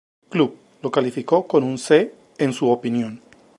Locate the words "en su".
2.39-2.67